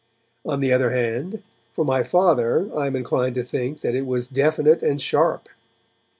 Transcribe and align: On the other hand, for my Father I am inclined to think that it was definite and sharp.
On 0.47 0.61
the 0.61 0.73
other 0.73 0.89
hand, 0.89 1.43
for 1.75 1.85
my 1.85 2.01
Father 2.01 2.67
I 2.75 2.87
am 2.87 2.95
inclined 2.95 3.35
to 3.35 3.43
think 3.43 3.81
that 3.81 3.93
it 3.93 4.07
was 4.07 4.27
definite 4.27 4.81
and 4.81 4.99
sharp. 4.99 5.47